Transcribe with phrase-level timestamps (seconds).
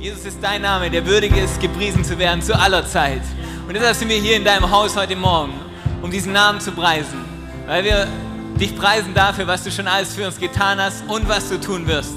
[0.00, 3.20] Jesus ist dein Name, der würdig ist, gepriesen zu werden zu aller Zeit.
[3.66, 5.52] Und deshalb sind wir hier in deinem Haus heute Morgen,
[6.02, 7.24] um diesen Namen zu preisen.
[7.66, 8.06] Weil wir
[8.60, 11.88] dich preisen dafür, was du schon alles für uns getan hast und was du tun
[11.88, 12.12] wirst.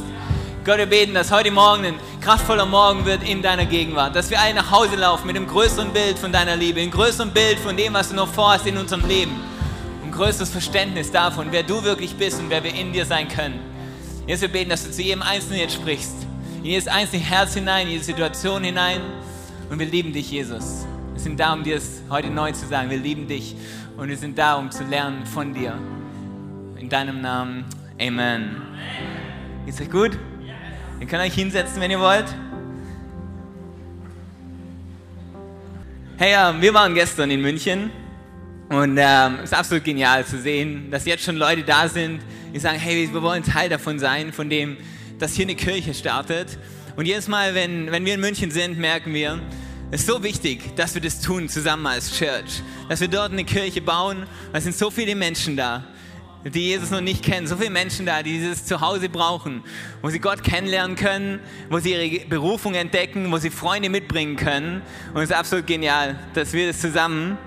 [0.64, 4.16] Gott, wir beten, dass heute Morgen ein kraftvoller Morgen wird in deiner Gegenwart.
[4.16, 7.32] Dass wir alle nach Hause laufen mit einem größeren Bild von deiner Liebe, einem größeren
[7.32, 9.32] Bild von dem, was du noch vorhast in unserem Leben.
[10.04, 13.60] Ein größeres Verständnis davon, wer du wirklich bist und wer wir in dir sein können.
[14.28, 16.31] Jetzt wir beten, dass du zu jedem Einzelnen jetzt sprichst.
[16.62, 19.02] In jedes einzelne Herz hinein, in jede Situation hinein.
[19.72, 20.86] Und wir lieben dich, Jesus.
[21.12, 22.92] Wir sind da, um dir es heute neu zu sagen.
[22.92, 23.56] Wir lieben dich
[23.98, 25.74] und wir sind da, um zu lernen von dir.
[26.78, 27.66] In deinem Namen.
[28.00, 28.62] Amen.
[29.66, 30.12] Geht's euch gut?
[31.00, 32.28] Ihr könnt euch hinsetzen, wenn ihr wollt.
[36.18, 37.90] Hey, äh, wir waren gestern in München
[38.70, 42.22] und ähm, es ist absolut genial zu sehen, dass jetzt schon Leute da sind,
[42.54, 44.78] die sagen, hey, wir wollen Teil davon sein, von dem,
[45.22, 46.58] dass hier eine Kirche startet.
[46.96, 49.40] Und jedes Mal, wenn, wenn wir in München sind, merken wir,
[49.92, 53.44] es ist so wichtig, dass wir das tun zusammen als Church, dass wir dort eine
[53.44, 54.26] Kirche bauen.
[54.52, 55.84] Es sind so viele Menschen da
[56.44, 57.46] die Jesus noch nicht kennen.
[57.46, 59.64] So viele Menschen da, die dieses Zuhause brauchen,
[60.02, 64.82] wo sie Gott kennenlernen können, wo sie ihre Berufung entdecken, wo sie Freunde mitbringen können.
[65.14, 67.38] Und es ist absolut genial, dass wir das zusammen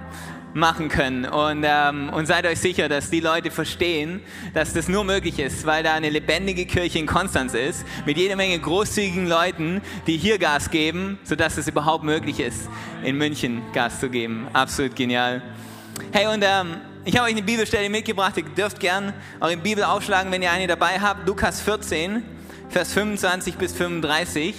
[0.54, 1.26] machen können.
[1.26, 4.20] Und, ähm, und seid euch sicher, dass die Leute verstehen,
[4.54, 8.36] dass das nur möglich ist, weil da eine lebendige Kirche in Konstanz ist, mit jeder
[8.36, 12.68] Menge großzügigen Leuten, die hier Gas geben, sodass es überhaupt möglich ist,
[13.02, 14.48] in München Gas zu geben.
[14.52, 15.42] Absolut genial.
[16.12, 18.36] Hey, und ähm, ich habe euch eine Bibelstelle mitgebracht.
[18.36, 21.26] Ihr dürft gern eure Bibel aufschlagen, wenn ihr eine dabei habt.
[21.26, 22.22] Lukas 14,
[22.70, 24.54] Vers 25 bis 35.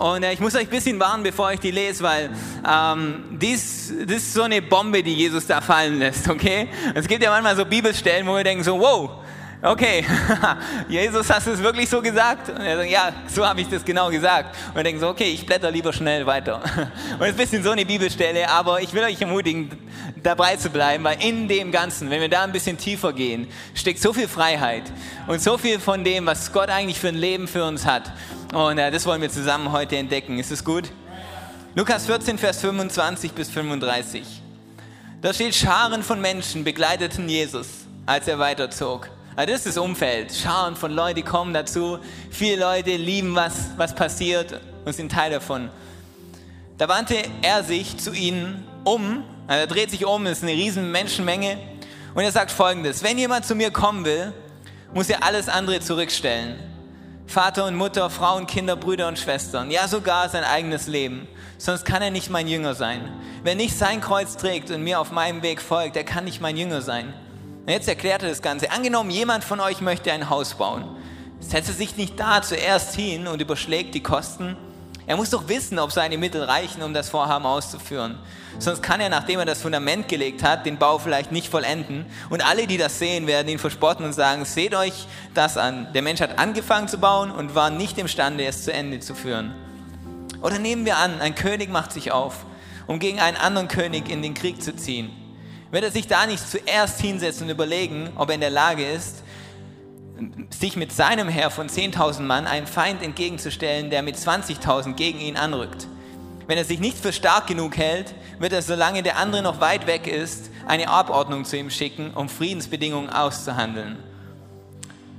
[0.00, 2.30] Und äh, ich muss euch ein bisschen warnen, bevor ich die lese, weil
[2.66, 6.68] ähm, dies, das ist so eine Bombe, die Jesus da fallen lässt, okay?
[6.94, 9.10] Es gibt ja manchmal so Bibelstellen, wo wir denken so, wow,
[9.60, 10.02] okay,
[10.88, 12.48] Jesus, hast du es wirklich so gesagt?
[12.48, 14.56] Und er sagt, ja, so habe ich das genau gesagt.
[14.68, 16.62] Und wir denken so, okay, ich blätter lieber schnell weiter.
[17.18, 19.70] Und es ist ein bisschen so eine Bibelstelle, aber ich will euch ermutigen,
[20.22, 24.00] dabei zu bleiben, weil in dem Ganzen, wenn wir da ein bisschen tiefer gehen, steckt
[24.00, 24.84] so viel Freiheit
[25.26, 28.10] und so viel von dem, was Gott eigentlich für ein Leben für uns hat.
[28.52, 30.38] Und äh, das wollen wir zusammen heute entdecken.
[30.38, 30.90] Ist es gut?
[31.76, 34.24] Lukas 14, Vers 25 bis 35.
[35.22, 37.68] Da steht, Scharen von Menschen begleiteten Jesus,
[38.06, 39.08] als er weiterzog.
[39.36, 40.32] Also das ist das Umfeld.
[40.32, 42.00] Scharen von Leuten kommen dazu.
[42.30, 45.68] Viele Leute lieben, was, was passiert und sind Teil davon.
[46.76, 50.52] Da wandte er sich zu ihnen um, also er dreht sich um, es ist eine
[50.52, 51.58] riesen Menschenmenge
[52.14, 54.32] und er sagt folgendes, wenn jemand zu mir kommen will,
[54.92, 56.69] muss er alles andere zurückstellen.
[57.30, 61.28] Vater und Mutter, Frauen, Kinder, Brüder und Schwestern, ja sogar sein eigenes Leben.
[61.58, 63.08] Sonst kann er nicht mein Jünger sein.
[63.44, 66.56] Wer nicht sein Kreuz trägt und mir auf meinem Weg folgt, der kann nicht mein
[66.56, 67.14] Jünger sein.
[67.60, 68.72] Und jetzt erklärt er das Ganze.
[68.72, 70.84] Angenommen, jemand von euch möchte ein Haus bauen.
[71.38, 74.56] Setzt er sich nicht da zuerst hin und überschlägt die Kosten?
[75.10, 78.16] Er muss doch wissen, ob seine Mittel reichen, um das Vorhaben auszuführen.
[78.60, 82.06] Sonst kann er, nachdem er das Fundament gelegt hat, den Bau vielleicht nicht vollenden.
[82.28, 85.92] Und alle, die das sehen, werden ihn verspotten und sagen, seht euch das an.
[85.94, 89.52] Der Mensch hat angefangen zu bauen und war nicht imstande, es zu Ende zu führen.
[90.42, 92.44] Oder nehmen wir an, ein König macht sich auf,
[92.86, 95.10] um gegen einen anderen König in den Krieg zu ziehen.
[95.72, 99.24] Wird er sich da nicht zuerst hinsetzen und überlegen, ob er in der Lage ist,
[100.50, 105.36] sich mit seinem Heer von 10.000 Mann einem Feind entgegenzustellen, der mit 20.000 gegen ihn
[105.36, 105.86] anrückt?
[106.46, 109.86] Wenn er sich nicht für stark genug hält, wird er, solange der andere noch weit
[109.86, 113.98] weg ist, eine Abordnung zu ihm schicken, um Friedensbedingungen auszuhandeln.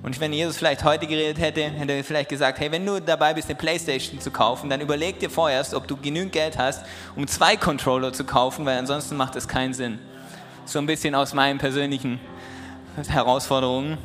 [0.04, 3.34] Und wenn Jesus vielleicht heute geredet hätte, hätte er vielleicht gesagt, hey, wenn du dabei
[3.36, 6.84] bist, eine Playstation zu kaufen, dann überleg dir vorerst, ob du genügend Geld hast,
[7.16, 10.00] um zwei Controller zu kaufen, weil ansonsten macht das keinen Sinn.
[10.66, 12.20] So ein bisschen aus meinen persönlichen
[13.08, 14.00] Herausforderungen.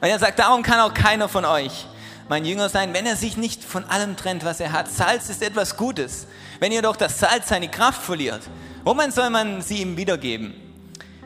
[0.00, 1.86] Und er sagt, darum kann auch keiner von euch
[2.30, 4.88] mein Jünger sein, wenn er sich nicht von allem trennt, was er hat.
[4.88, 6.28] Salz ist etwas Gutes.
[6.60, 8.42] Wenn jedoch das Salz seine Kraft verliert,
[8.84, 10.54] womit soll man sie ihm wiedergeben?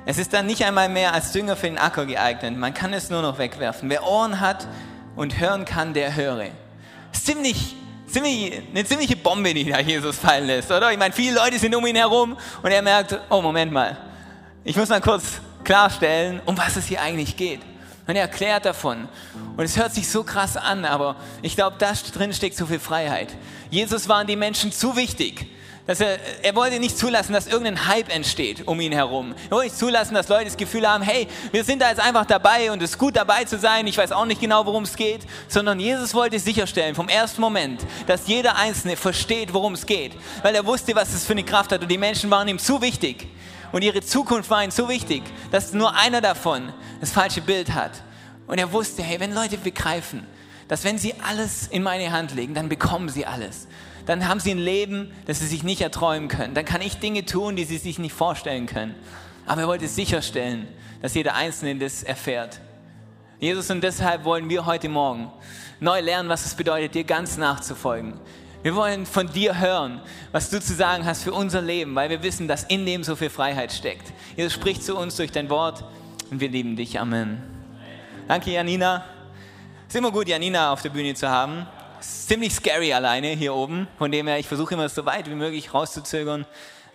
[0.07, 2.57] Es ist dann nicht einmal mehr als Dünger für den Acker geeignet.
[2.57, 3.91] Man kann es nur noch wegwerfen.
[3.91, 4.67] Wer Ohren hat
[5.15, 6.47] und hören kann, der höre.
[7.12, 10.91] Ziemlich, ziemlich, eine ziemliche Bombe, die da Jesus fallen lässt, oder?
[10.91, 13.99] Ich meine, viele Leute sind um ihn herum und er merkt, oh, Moment mal.
[14.65, 17.61] Ich muss mal kurz klarstellen, um was es hier eigentlich geht.
[18.06, 19.09] Und er erklärt davon.
[19.56, 22.79] Und es hört sich so krass an, aber ich glaube, da drin steckt so viel
[22.79, 23.35] Freiheit.
[23.71, 25.47] Jesus waren die Menschen zu wichtig.
[25.87, 29.35] Dass er, er wollte nicht zulassen, dass irgendein Hype entsteht um ihn herum.
[29.45, 32.25] Er wollte nicht zulassen, dass Leute das Gefühl haben, hey, wir sind da jetzt einfach
[32.25, 34.97] dabei und es ist gut dabei zu sein, ich weiß auch nicht genau, worum es
[34.97, 40.12] geht, sondern Jesus wollte sicherstellen vom ersten Moment, dass jeder Einzelne versteht, worum es geht,
[40.43, 42.81] weil er wusste, was es für eine Kraft hat und die Menschen waren ihm zu
[42.81, 43.29] wichtig
[43.75, 48.05] und ihre Zukunft war ihm so wichtig, dass nur einer davon das falsche Bild hat.
[48.47, 50.25] Und er wusste, hey, wenn Leute begreifen,
[50.69, 53.67] dass wenn sie alles in meine Hand legen, dann bekommen sie alles.
[54.06, 56.55] Dann haben sie ein Leben, das sie sich nicht erträumen können.
[56.55, 58.94] Dann kann ich Dinge tun, die sie sich nicht vorstellen können.
[59.44, 60.69] Aber er wollte sicherstellen,
[61.03, 62.61] dass jeder Einzelne das erfährt.
[63.41, 65.32] Jesus, und deshalb wollen wir heute Morgen
[65.81, 68.21] neu lernen, was es bedeutet, dir ganz nachzufolgen.
[68.64, 70.00] Wir wollen von dir hören,
[70.32, 73.14] was du zu sagen hast für unser Leben, weil wir wissen, dass in dem so
[73.14, 74.11] viel Freiheit steckt.
[74.37, 75.84] Jesus spricht zu uns durch dein Wort
[76.31, 76.99] und wir lieben dich.
[76.99, 77.43] Amen.
[78.26, 79.05] Danke, Janina.
[79.87, 81.66] Es ist immer gut, Janina auf der Bühne zu haben.
[82.00, 83.87] Ist ziemlich scary alleine hier oben.
[83.99, 86.46] Von dem her, ich versuche immer so weit wie möglich rauszuzögern.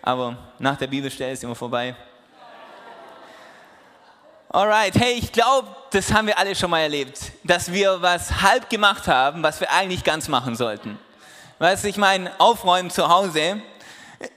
[0.02, 1.94] Aber nach der Bibelstelle ist immer vorbei.
[4.48, 8.68] Alright, hey, ich glaube, das haben wir alle schon mal erlebt, dass wir was halb
[8.68, 10.98] gemacht haben, was wir eigentlich ganz machen sollten.
[11.60, 13.60] Weißt du, ich meine, aufräumen zu Hause,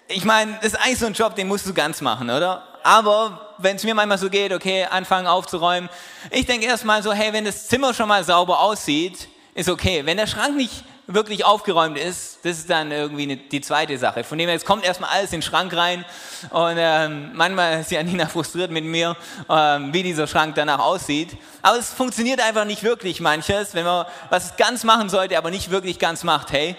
[0.09, 2.67] ich meine, das ist eigentlich so ein Job, den musst du ganz machen, oder?
[2.83, 5.89] Aber wenn es mir manchmal so geht, okay, anfangen aufzuräumen,
[6.31, 10.05] ich denke erstmal so, hey, wenn das Zimmer schon mal sauber aussieht, ist okay.
[10.05, 14.25] Wenn der Schrank nicht wirklich aufgeräumt ist, das ist dann irgendwie eine, die zweite Sache.
[14.25, 16.03] Von dem her, jetzt kommt erstmal alles in den Schrank rein
[16.49, 19.15] und ähm, manchmal ist ja Nina frustriert mit mir,
[19.49, 21.37] ähm, wie dieser Schrank danach aussieht.
[21.61, 25.71] Aber es funktioniert einfach nicht wirklich manches, wenn man was ganz machen sollte, aber nicht
[25.71, 26.51] wirklich ganz macht.
[26.51, 26.75] Hey,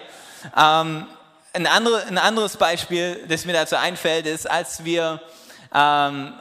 [0.57, 1.07] ähm,
[1.53, 5.21] ein, andere, ein anderes Beispiel, das mir dazu einfällt, ist, als wir
[5.75, 6.35] ähm,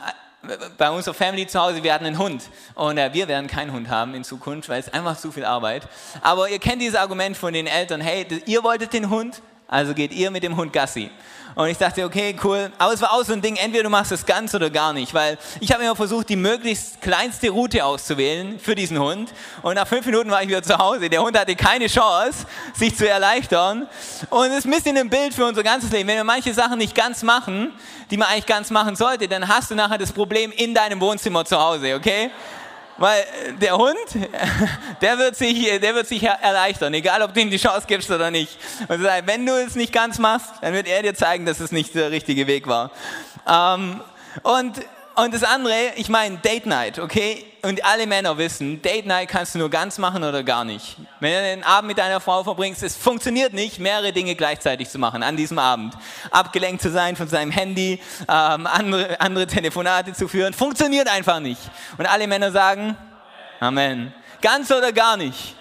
[0.78, 2.44] bei unserer Family zu Hause, wir hatten einen Hund
[2.76, 5.88] und äh, wir werden keinen Hund haben in Zukunft, weil es einfach zu viel Arbeit.
[6.22, 10.12] Aber ihr kennt dieses Argument von den Eltern, hey, ihr wolltet den Hund, also geht
[10.12, 11.10] ihr mit dem Hund Gassi.
[11.56, 12.72] Und ich dachte, okay, cool.
[12.78, 15.14] Aber es war auch so ein Ding, entweder du machst es ganz oder gar nicht.
[15.14, 19.34] Weil ich habe immer versucht, die möglichst kleinste Route auszuwählen für diesen Hund.
[19.62, 21.10] Und nach fünf Minuten war ich wieder zu Hause.
[21.10, 23.88] Der Hund hatte keine Chance, sich zu erleichtern.
[24.30, 26.08] Und es ist ein bisschen ein Bild für unser ganzes Leben.
[26.08, 27.72] Wenn wir manche Sachen nicht ganz machen,
[28.10, 31.46] die man eigentlich ganz machen sollte, dann hast du nachher das Problem in deinem Wohnzimmer
[31.46, 32.32] zu Hause, okay?
[32.98, 33.24] Weil
[33.60, 33.98] der Hund,
[35.02, 38.32] der wird sich, der wird sich erleichtern, egal ob du ihm die Chance gibst oder
[38.32, 38.58] nicht.
[38.88, 41.96] Und wenn du es nicht ganz machst, dann wird er dir zeigen, dass es nicht
[41.96, 42.92] der richtige Weg war.
[43.48, 44.02] Ähm,
[44.44, 44.74] und
[45.16, 47.46] und das andere, ich meine Date Night, okay?
[47.62, 50.98] Und alle Männer wissen, Date Night kannst du nur ganz machen oder gar nicht.
[51.20, 55.00] Wenn du den Abend mit deiner Frau verbringst, es funktioniert nicht, mehrere Dinge gleichzeitig zu
[55.00, 55.96] machen an diesem Abend.
[56.32, 61.62] Abgelenkt zu sein von seinem Handy, ähm, andere, andere Telefonate zu führen, funktioniert einfach nicht.
[61.98, 62.98] Und alle Männer sagen,
[63.60, 64.14] Amen.
[64.42, 65.56] Ganz oder gar nicht.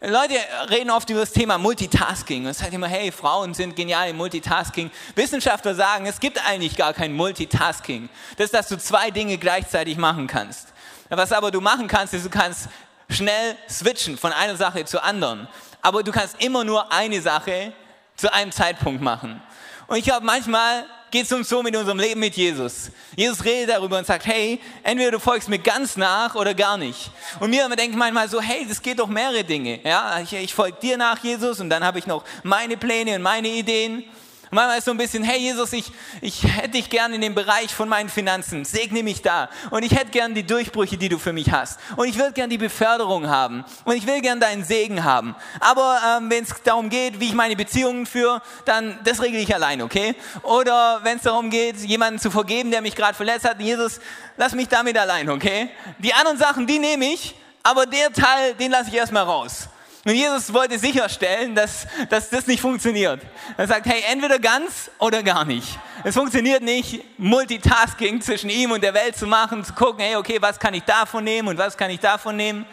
[0.00, 0.34] Leute
[0.70, 4.92] reden oft über das Thema Multitasking und sagen immer, hey, Frauen sind genial im Multitasking.
[5.16, 8.08] Wissenschaftler sagen, es gibt eigentlich gar kein Multitasking.
[8.36, 10.68] Das ist, dass du zwei Dinge gleichzeitig machen kannst.
[11.08, 12.68] Was aber du machen kannst, ist, du kannst
[13.10, 15.48] schnell switchen von einer Sache zur anderen.
[15.82, 17.72] Aber du kannst immer nur eine Sache
[18.14, 19.42] zu einem Zeitpunkt machen.
[19.88, 22.90] Und ich glaube, manchmal geht es uns so mit unserem Leben mit Jesus.
[23.16, 27.10] Jesus redet darüber und sagt, hey, entweder du folgst mir ganz nach oder gar nicht.
[27.40, 29.80] Und mir denken manchmal so, hey, das geht doch mehrere Dinge.
[29.82, 33.22] Ja, ich, ich folge dir nach, Jesus, und dann habe ich noch meine Pläne und
[33.22, 34.04] meine Ideen.
[34.50, 35.92] Manchmal ist so ein bisschen, hey Jesus, ich,
[36.22, 39.50] ich hätte dich gern in dem Bereich von meinen Finanzen, segne mich da.
[39.70, 41.78] Und ich hätte gern die Durchbrüche, die du für mich hast.
[41.96, 43.64] Und ich würde gern die Beförderung haben.
[43.84, 45.36] Und ich will gern deinen Segen haben.
[45.60, 49.54] Aber ähm, wenn es darum geht, wie ich meine Beziehungen führe, dann das regle ich
[49.54, 50.14] allein, okay?
[50.42, 54.00] Oder wenn es darum geht, jemanden zu vergeben, der mich gerade verletzt hat, Jesus,
[54.36, 55.70] lass mich damit allein, okay?
[55.98, 59.68] Die anderen Sachen, die nehme ich, aber der Teil, den lasse ich erstmal raus.
[60.08, 63.20] Und Jesus wollte sicherstellen, dass, dass das nicht funktioniert.
[63.58, 65.78] Er sagt, hey, entweder ganz oder gar nicht.
[66.02, 70.38] Es funktioniert nicht, Multitasking zwischen ihm und der Welt zu machen, zu gucken, hey, okay,
[70.40, 72.64] was kann ich davon nehmen und was kann ich davon nehmen.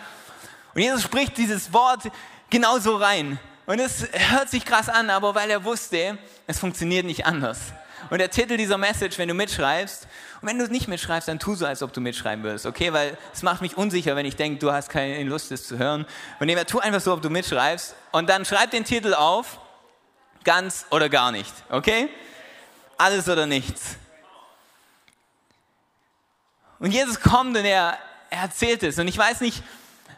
[0.74, 2.04] Und Jesus spricht dieses Wort
[2.50, 3.38] genauso rein.
[3.66, 7.58] Und es hört sich krass an, aber weil er wusste, es funktioniert nicht anders.
[8.10, 10.08] Und der Titel dieser Message, wenn du mitschreibst,
[10.42, 12.94] und wenn du es nicht mitschreibst, dann tu so, als ob du mitschreiben würdest, okay?
[12.94, 16.06] Weil es macht mich unsicher, wenn ich denke, du hast keine Lust, das zu hören.
[16.38, 17.96] Von dem her, tu einfach so, ob du mitschreibst.
[18.12, 19.60] Und dann schreib den Titel auf,
[20.44, 22.10] ganz oder gar nicht, okay?
[22.98, 23.98] Alles oder nichts.
[26.80, 27.98] Und Jesus kommt und er,
[28.30, 29.00] er erzählt es.
[29.00, 29.64] Und ich weiß nicht,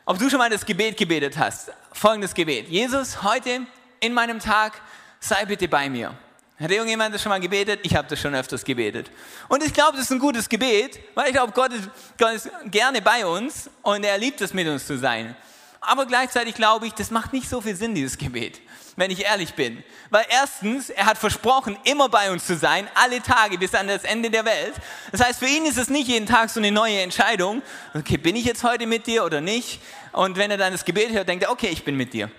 [0.06, 1.72] ob du schon mal das Gebet gebetet hast.
[1.94, 2.68] Folgendes Gebet.
[2.68, 3.62] Jesus, heute
[4.00, 4.82] in meinem Tag,
[5.20, 6.14] sei bitte bei mir.
[6.60, 7.82] Hat irgendjemand das schon mal gebetet?
[7.84, 9.12] Ich habe das schon öfters gebetet.
[9.48, 11.88] Und ich glaube, das ist ein gutes Gebet, weil ich glaube, Gott ist,
[12.18, 15.36] Gott ist gerne bei uns und er liebt es, mit uns zu sein.
[15.82, 18.60] Aber gleichzeitig glaube ich, das macht nicht so viel Sinn, dieses Gebet,
[18.96, 19.84] wenn ich ehrlich bin.
[20.10, 24.04] Weil erstens, er hat versprochen, immer bei uns zu sein, alle Tage bis an das
[24.04, 24.74] Ende der Welt.
[25.12, 27.62] Das heißt, für ihn ist es nicht jeden Tag so eine neue Entscheidung.
[27.94, 29.80] Okay, bin ich jetzt heute mit dir oder nicht?
[30.12, 32.32] Und wenn er dann das Gebet hört, denkt er, okay, ich bin mit dir.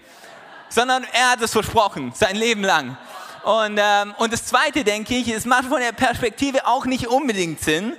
[0.71, 2.99] Sondern er hat es versprochen, sein Leben lang.
[3.45, 7.61] Und, ähm, und das Zweite, denke ich, es macht von der Perspektive auch nicht unbedingt
[7.61, 7.97] Sinn,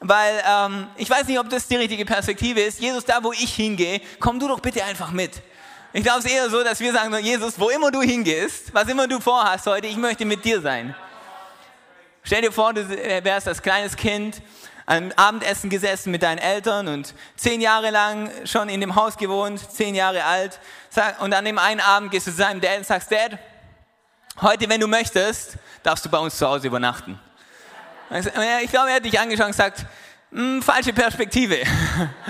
[0.00, 2.80] weil ähm, ich weiß nicht, ob das die richtige Perspektive ist.
[2.80, 5.42] Jesus, da wo ich hingehe, komm du doch bitte einfach mit.
[5.92, 9.08] Ich glaube es eher so, dass wir sagen, Jesus, wo immer du hingehst, was immer
[9.08, 10.94] du vorhast heute, ich möchte mit dir sein.
[12.22, 14.42] Stell dir vor, du wärst als kleines Kind
[14.86, 19.60] am Abendessen gesessen mit deinen Eltern und zehn Jahre lang schon in dem Haus gewohnt,
[19.72, 20.60] zehn Jahre alt.
[21.20, 23.38] Und an dem einen Abend gehst du zu seinem Dad und sagst, Dad,
[24.40, 27.18] heute, wenn du möchtest, darfst du bei uns zu Hause übernachten.
[28.10, 29.86] Ich glaube, er hat dich angeschaut und gesagt,
[30.30, 31.58] hm, falsche Perspektive.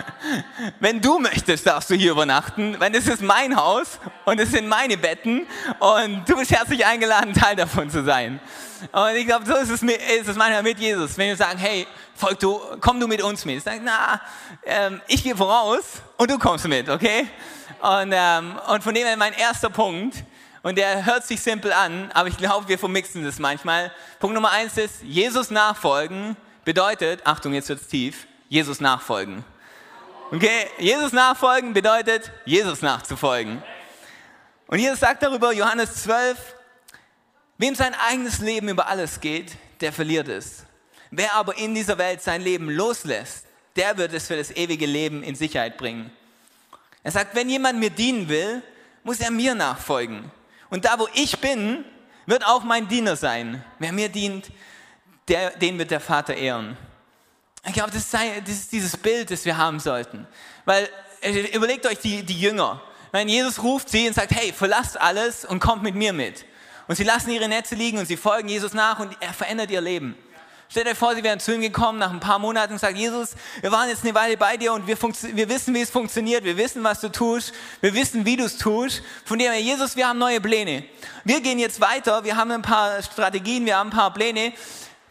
[0.81, 4.69] Wenn du möchtest, darfst du hier übernachten, weil es ist mein Haus und es sind
[4.69, 5.47] meine Betten
[5.79, 8.39] und du bist herzlich eingeladen, Teil davon zu sein.
[8.93, 11.17] Und ich glaube, so ist es, ist es manchmal mit Jesus.
[11.17, 13.57] Wenn wir sagen, hey, folg du, komm du mit uns mit.
[13.57, 14.21] Ich sage, na,
[14.65, 17.27] ähm, ich gehe voraus und du kommst mit, okay?
[17.81, 20.23] Und, ähm, und von dem her mein erster Punkt,
[20.67, 23.93] und der hört sich simpel an, aber ich glaube, wir vermixen das manchmal.
[24.19, 29.45] Punkt Nummer eins ist, Jesus nachfolgen bedeutet, Achtung, jetzt wird es tief, Jesus nachfolgen.
[30.33, 33.63] Okay, Jesus nachfolgen bedeutet, Jesus nachzufolgen.
[34.67, 36.37] Und Jesus sagt darüber, Johannes 12,
[37.59, 40.65] wem sein eigenes Leben über alles geht, der verliert es.
[41.13, 43.47] Wer aber in dieser Welt sein Leben loslässt,
[43.77, 46.11] der wird es für das ewige Leben in Sicherheit bringen.
[47.05, 48.65] Er sagt, wenn jemand mir dienen will,
[49.05, 50.33] muss er mir nachfolgen.
[50.71, 51.85] Und da, wo ich bin,
[52.27, 53.65] wird auch mein Diener sein.
[53.79, 54.51] Wer mir dient,
[55.29, 56.77] der, den wird der Vater ehren.
[57.67, 60.27] Ich glaube, das, das, ist dieses Bild, das wir haben sollten.
[60.65, 60.89] Weil,
[61.21, 62.81] äh, überlegt euch die, die Jünger.
[63.13, 66.45] Wenn Jesus ruft sie und sagt, hey, verlasst alles und kommt mit mir mit.
[66.89, 69.81] Und sie lassen ihre Netze liegen und sie folgen Jesus nach und er verändert ihr
[69.81, 70.17] Leben.
[70.69, 73.31] Stellt euch vor, sie wären zu ihm gekommen nach ein paar Monaten und sagt, Jesus,
[73.61, 76.57] wir waren jetzt eine Weile bei dir und wir, wir wissen, wie es funktioniert, wir
[76.57, 79.03] wissen, was du tust, wir wissen, wie du es tust.
[79.25, 80.85] Von dem her, Jesus, wir haben neue Pläne.
[81.25, 84.53] Wir gehen jetzt weiter, wir haben ein paar Strategien, wir haben ein paar Pläne.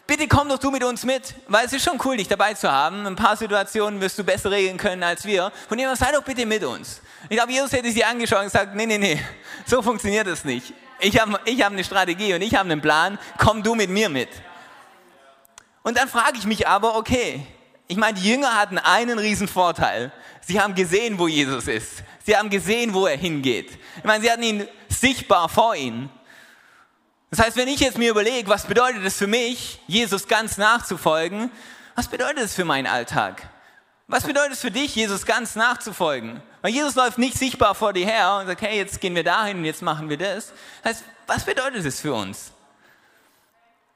[0.08, 2.72] Bitte komm doch du mit uns mit, weil es ist schon cool, dich dabei zu
[2.72, 3.08] haben.
[3.08, 5.52] Ein paar Situationen wirst du besser regeln können als wir.
[5.68, 7.02] Von dem her, sei doch bitte mit uns.
[7.28, 9.20] Ich glaube, Jesus hätte sie angeschaut und gesagt, nee, nee, nee,
[9.66, 10.74] so funktioniert das nicht.
[11.00, 14.10] Ich habe ich hab eine Strategie und ich habe einen Plan, komm du mit mir
[14.10, 14.30] mit.
[15.86, 17.46] Und dann frage ich mich aber, okay,
[17.88, 20.12] ich meine, die Jünger hatten einen riesen Vorteil.
[20.42, 22.04] Sie haben gesehen, wo Jesus ist.
[22.26, 23.70] Sie haben gesehen, wo er hingeht.
[23.98, 26.10] Ich meine, sie hatten ihn sichtbar vor ihnen.
[27.30, 31.52] Das heißt, wenn ich jetzt mir überlege, was bedeutet es für mich, Jesus ganz nachzufolgen,
[31.94, 33.48] was bedeutet es für meinen Alltag?
[34.08, 36.42] Was bedeutet es für dich, Jesus ganz nachzufolgen?
[36.64, 39.58] Weil Jesus läuft nicht sichtbar vor dir her und sagt, hey, jetzt gehen wir dahin
[39.58, 40.52] und jetzt machen wir das.
[40.82, 42.54] Das heißt, was bedeutet es für uns?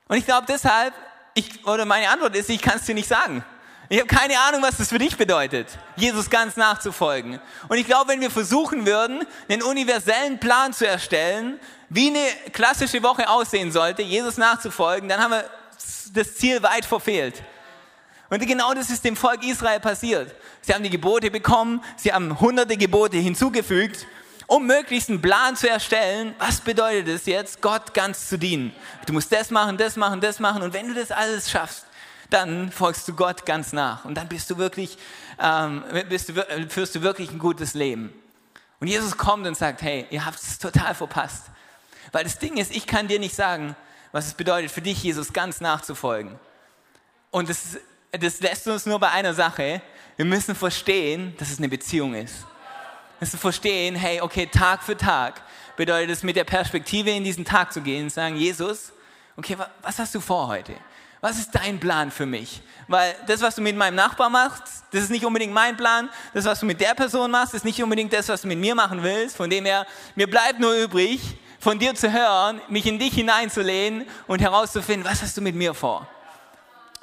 [0.07, 0.93] Und ich glaube deshalb
[1.33, 3.43] ich, oder meine Antwort ist, ich kann es dir nicht sagen.
[3.91, 7.39] Ich habe keine Ahnung, was das für dich bedeutet, Jesus ganz nachzufolgen.
[7.67, 11.59] Und ich glaube, wenn wir versuchen würden, einen universellen Plan zu erstellen,
[11.89, 15.49] wie eine klassische Woche aussehen sollte, Jesus nachzufolgen, dann haben wir
[16.13, 17.41] das Ziel weit verfehlt.
[18.29, 20.35] Und genau das ist dem Volk Israel passiert.
[20.61, 24.05] Sie haben die Gebote bekommen, sie haben hunderte Gebote hinzugefügt
[24.49, 28.73] um möglichst einen Plan zu erstellen, was bedeutet es jetzt, Gott ganz zu dienen.
[29.05, 31.85] Du musst das machen, das machen, das machen und wenn du das alles schaffst,
[32.31, 34.97] dann folgst du Gott ganz nach und dann bist du wirklich,
[35.39, 38.11] ähm, bist du, führst du wirklich ein gutes Leben.
[38.79, 41.45] Und Jesus kommt und sagt, hey, ihr habt es total verpasst.
[42.11, 43.75] Weil das Ding ist, ich kann dir nicht sagen,
[44.11, 46.39] was es bedeutet für dich, Jesus ganz nachzufolgen.
[47.29, 47.77] Und das,
[48.11, 49.81] das lässt uns nur bei einer Sache.
[50.15, 52.45] Wir müssen verstehen, dass es eine Beziehung ist
[53.27, 55.41] zu verstehen, hey, okay, Tag für Tag
[55.75, 58.91] bedeutet es, mit der Perspektive in diesen Tag zu gehen und sagen, Jesus,
[59.37, 60.73] okay, was hast du vor heute?
[61.21, 62.61] Was ist dein Plan für mich?
[62.87, 66.09] Weil das, was du mit meinem Nachbar machst, das ist nicht unbedingt mein Plan.
[66.33, 68.73] Das, was du mit der Person machst, ist nicht unbedingt das, was du mit mir
[68.73, 69.35] machen willst.
[69.35, 69.85] Von dem her,
[70.15, 71.19] mir bleibt nur übrig,
[71.59, 75.73] von dir zu hören, mich in dich hineinzulehnen und herauszufinden, was hast du mit mir
[75.73, 76.07] vor?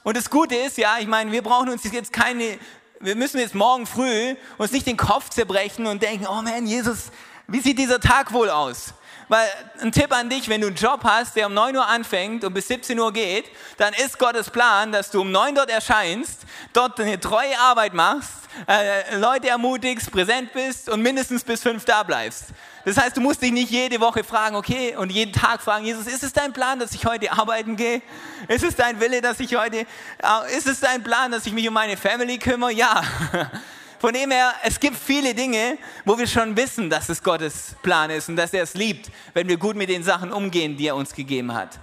[0.02, 2.58] Und das Gute ist, ja, ich meine, wir brauchen uns jetzt keine
[3.00, 7.10] wir müssen jetzt morgen früh uns nicht den Kopf zerbrechen und denken, oh man, Jesus,
[7.46, 8.94] wie sieht dieser Tag wohl aus?
[9.28, 9.48] Weil
[9.80, 12.54] ein Tipp an dich, wenn du einen Job hast, der um 9 Uhr anfängt und
[12.54, 16.42] bis 17 Uhr geht, dann ist Gottes Plan, dass du um 9 dort erscheinst,
[16.72, 18.30] dort eine treue Arbeit machst,
[18.68, 22.46] äh, Leute ermutigst, präsent bist und mindestens bis 5 da bleibst.
[22.84, 26.06] Das heißt, du musst dich nicht jede Woche fragen, okay, und jeden Tag fragen, Jesus,
[26.06, 28.00] ist es dein Plan, dass ich heute arbeiten gehe?
[28.46, 31.66] Ist es dein Wille, dass ich heute, äh, ist es dein Plan, dass ich mich
[31.66, 32.72] um meine Family kümmere?
[32.72, 33.02] Ja.
[33.98, 38.10] Von dem her, es gibt viele Dinge, wo wir schon wissen, dass es Gottes Plan
[38.10, 40.96] ist und dass er es liebt, wenn wir gut mit den Sachen umgehen, die er
[40.96, 41.78] uns gegeben hat.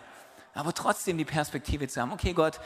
[0.54, 2.60] Aber trotzdem die Perspektive zu haben, okay Gott,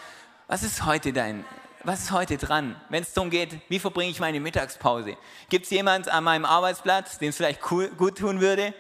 [0.48, 1.46] was ist heute dein,
[1.84, 5.16] was ist heute dran, wenn es darum geht, wie verbringe ich meine Mittagspause?
[5.48, 8.74] Gibt es jemand an meinem Arbeitsplatz, dem es vielleicht cool, gut tun würde,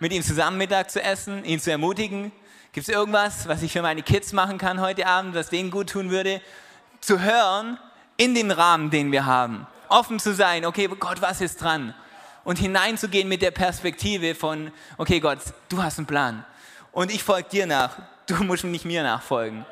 [0.00, 2.32] mit ihm zusammen Mittag zu essen, ihn zu ermutigen?
[2.72, 5.90] Gibt es irgendwas, was ich für meine Kids machen kann heute Abend, was denen gut
[5.90, 6.40] tun würde?
[7.02, 7.78] Zu hören
[8.16, 9.66] in dem Rahmen, den wir haben.
[9.88, 11.94] Offen zu sein, okay, Gott, was ist dran?
[12.44, 15.38] und hineinzugehen mit der Perspektive von, okay Gott,
[15.68, 16.44] du hast einen Plan
[16.92, 19.66] und ich folge dir nach, du musst nicht mir nachfolgen.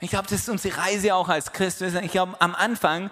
[0.00, 1.80] Ich glaube, das ist unsere Reise auch als Christ.
[1.80, 3.10] Ich glaube, am Anfang,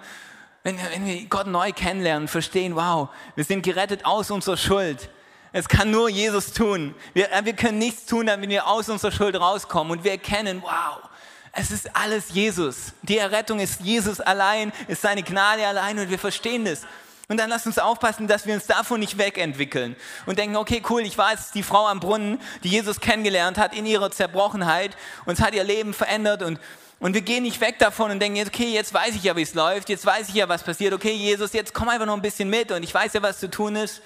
[0.63, 5.09] wenn, wenn wir Gott neu kennenlernen, verstehen, wow, wir sind gerettet aus unserer Schuld.
[5.53, 6.93] Es kann nur Jesus tun.
[7.13, 9.91] Wir, äh, wir können nichts tun, damit wir aus unserer Schuld rauskommen.
[9.91, 11.09] Und wir erkennen, wow,
[11.53, 12.93] es ist alles Jesus.
[13.01, 16.81] Die Errettung ist Jesus allein, ist seine Gnade allein und wir verstehen das.
[17.27, 21.01] Und dann lasst uns aufpassen, dass wir uns davon nicht wegentwickeln und denken, okay, cool,
[21.01, 25.41] ich jetzt die Frau am Brunnen, die Jesus kennengelernt hat in ihrer Zerbrochenheit und es
[25.41, 26.59] hat ihr Leben verändert und,
[26.99, 29.53] und wir gehen nicht weg davon und denken, okay, jetzt weiß ich ja, wie es
[29.53, 32.49] läuft, jetzt weiß ich ja, was passiert, okay, Jesus, jetzt komm einfach noch ein bisschen
[32.49, 34.01] mit und ich weiß ja, was zu tun ist,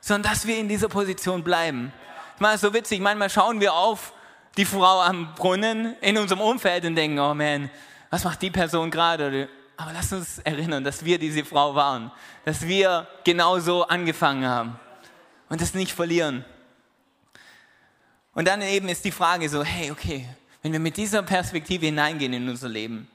[0.00, 1.92] sondern dass wir in dieser Position bleiben.
[2.36, 4.14] Ich meine, so witzig, manchmal schauen wir auf
[4.56, 7.70] die Frau am Brunnen in unserem Umfeld und denken, oh man,
[8.10, 9.48] was macht die Person gerade?
[9.76, 12.10] Aber lass uns erinnern, dass wir diese Frau waren,
[12.44, 14.78] dass wir genauso angefangen haben
[15.48, 16.44] und das nicht verlieren.
[18.34, 20.28] Und dann eben ist die Frage so, hey, okay,
[20.62, 23.08] wenn wir mit dieser Perspektive hineingehen in unser Leben,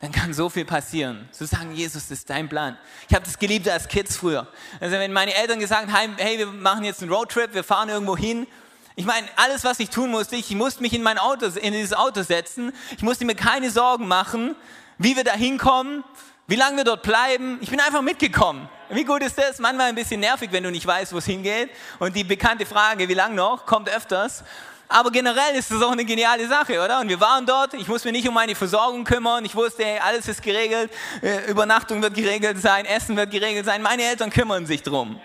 [0.00, 1.28] dann kann so viel passieren.
[1.32, 2.76] Zu sagen, Jesus, das ist dein Plan.
[3.08, 4.46] Ich habe das geliebt als Kids früher.
[4.80, 8.16] Also wenn meine Eltern gesagt haben, hey, wir machen jetzt einen Roadtrip, wir fahren irgendwo
[8.16, 8.46] hin.
[8.96, 11.92] Ich meine, alles, was ich tun musste, ich musste mich in mein Auto, in dieses
[11.92, 12.72] Auto setzen.
[12.96, 14.54] Ich musste mir keine Sorgen machen,
[14.98, 16.04] wie wir da hinkommen,
[16.46, 17.58] wie lange wir dort bleiben.
[17.60, 18.68] Ich bin einfach mitgekommen.
[18.90, 19.58] Wie gut ist das?
[19.58, 21.70] Manchmal ein bisschen nervig, wenn du nicht weißt, wo es hingeht.
[21.98, 24.44] Und die bekannte Frage, wie lange noch, kommt öfters.
[24.86, 27.00] Aber generell ist das auch eine geniale Sache, oder?
[27.00, 29.98] Und wir waren dort, ich muss mich nicht um meine Versorgung kümmern, ich wusste, hey,
[29.98, 34.66] alles ist geregelt, äh, Übernachtung wird geregelt sein, Essen wird geregelt sein, meine Eltern kümmern
[34.66, 35.18] sich drum.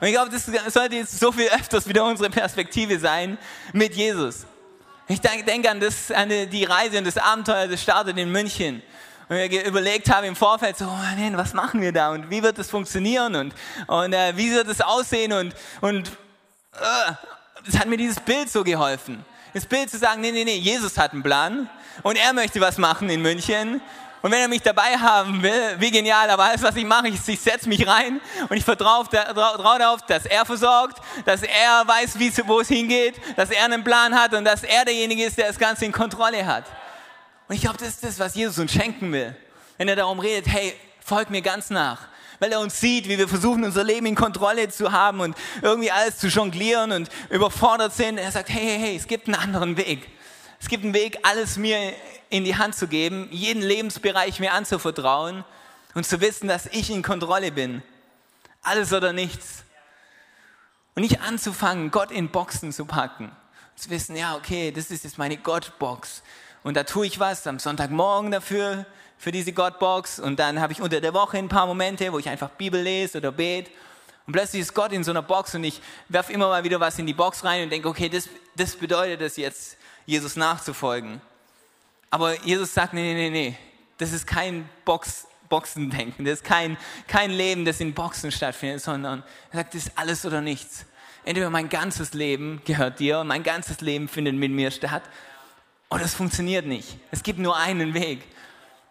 [0.00, 3.36] Und ich glaube, das sollte jetzt so viel öfters wieder unsere Perspektive sein
[3.72, 4.46] mit Jesus.
[5.08, 8.82] Ich denke an, das, an die Reise und das Abenteuer, das startet in München.
[9.28, 12.42] Und wir überlegt haben im Vorfeld, so, oh Mann, was machen wir da und wie
[12.42, 13.54] wird das funktionieren und,
[13.86, 16.10] und äh, wie wird das aussehen und, und
[16.74, 19.24] äh, hat mir dieses Bild so geholfen.
[19.52, 21.68] Das Bild zu sagen, nee, nee, nee, Jesus hat einen Plan
[22.02, 23.82] und er möchte was machen in München
[24.20, 27.28] und wenn er mich dabei haben will, wie genial, aber alles, was ich mache, ist,
[27.28, 32.60] ich setze mich rein und ich vertraue darauf, dass er versorgt, dass er weiß, wo
[32.60, 35.84] es hingeht, dass er einen Plan hat und dass er derjenige ist, der das Ganze
[35.84, 36.64] in Kontrolle hat.
[37.48, 39.34] Und ich glaube, das ist das, was Jesus uns schenken will.
[39.76, 42.08] Wenn er darum redet, hey, folg mir ganz nach.
[42.40, 45.90] Weil er uns sieht, wie wir versuchen, unser Leben in Kontrolle zu haben und irgendwie
[45.90, 48.18] alles zu jonglieren und überfordert sind.
[48.18, 50.06] Er sagt, hey, hey, hey, es gibt einen anderen Weg.
[50.60, 51.94] Es gibt einen Weg, alles mir
[52.30, 55.44] in die Hand zu geben, jeden Lebensbereich mir anzuvertrauen
[55.94, 57.82] und zu wissen, dass ich in Kontrolle bin.
[58.62, 59.64] Alles oder nichts.
[60.94, 63.30] Und nicht anzufangen, Gott in Boxen zu packen.
[63.76, 66.22] Zu wissen, ja, okay, das ist jetzt meine Gottbox.
[66.64, 68.84] Und da tue ich was am Sonntagmorgen dafür,
[69.16, 70.18] für diese Gottbox.
[70.18, 73.18] Und dann habe ich unter der Woche ein paar Momente, wo ich einfach Bibel lese
[73.18, 73.70] oder bete.
[74.28, 76.98] Und plötzlich ist Gott in so einer Box und ich werfe immer mal wieder was
[76.98, 81.22] in die Box rein und denke, okay, das, das bedeutet es jetzt, Jesus nachzufolgen.
[82.10, 83.58] Aber Jesus sagt, nee, nee, nee, nee,
[83.96, 89.24] das ist kein Box, Boxendenken, das ist kein, kein Leben, das in Boxen stattfindet, sondern
[89.50, 90.84] er sagt, das ist alles oder nichts.
[91.24, 95.04] Entweder mein ganzes Leben gehört dir und mein ganzes Leben findet mit mir statt,
[95.88, 96.98] oder es funktioniert nicht.
[97.10, 98.24] Es gibt nur einen Weg.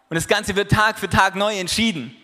[0.08, 2.16] Und das Ganze wird Tag für Tag neu entschieden.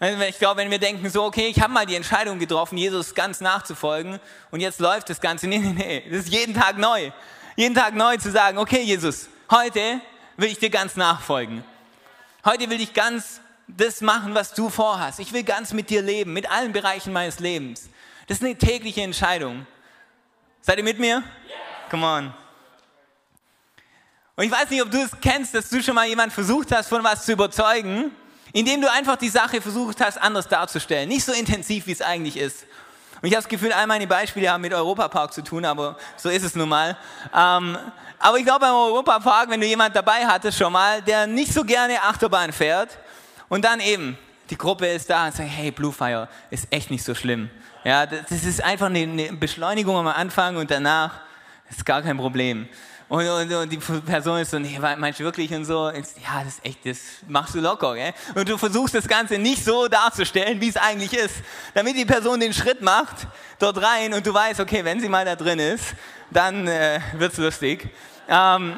[0.00, 3.40] Ich glaube, wenn wir denken so, okay, ich habe mal die Entscheidung getroffen, Jesus ganz
[3.40, 5.46] nachzufolgen und jetzt läuft das Ganze.
[5.48, 7.10] Nee, nee, nee, das ist jeden Tag neu
[7.58, 10.00] jeden Tag neu zu sagen, okay Jesus, heute
[10.36, 11.64] will ich dir ganz nachfolgen.
[12.44, 15.18] Heute will ich ganz das machen, was du vorhast.
[15.18, 17.88] Ich will ganz mit dir leben, mit allen Bereichen meines Lebens.
[18.28, 19.66] Das ist eine tägliche Entscheidung.
[20.60, 21.24] Seid ihr mit mir?
[21.90, 22.34] Come on.
[24.36, 26.86] Und ich weiß nicht, ob du es kennst, dass du schon mal jemand versucht hast,
[26.86, 28.12] von was zu überzeugen,
[28.52, 31.08] indem du einfach die Sache versucht hast, anders darzustellen.
[31.08, 32.64] Nicht so intensiv, wie es eigentlich ist.
[33.20, 36.28] Und ich habe das Gefühl, all meine Beispiele haben mit Europapark zu tun, aber so
[36.28, 36.96] ist es nun mal.
[37.34, 37.76] Ähm,
[38.20, 41.64] aber ich glaube, beim Europapark, wenn du jemand dabei hattest schon mal, der nicht so
[41.64, 42.98] gerne Achterbahn fährt
[43.48, 44.16] und dann eben,
[44.50, 47.50] die Gruppe ist da und sagt, hey, Bluefire ist echt nicht so schlimm.
[47.84, 51.20] Ja, das ist einfach eine Beschleunigung am Anfang und danach
[51.70, 52.68] ist gar kein Problem.
[53.08, 55.88] Und, und, und, die Person ist so, nee, meinst du wirklich und so?
[55.88, 58.12] Ja, das ist echt, das machst du locker, gell?
[58.34, 61.36] Und du versuchst das Ganze nicht so darzustellen, wie es eigentlich ist,
[61.72, 63.26] damit die Person den Schritt macht,
[63.58, 65.94] dort rein und du weißt, okay, wenn sie mal da drin ist,
[66.30, 67.88] dann äh, es lustig.
[68.28, 68.76] Ähm,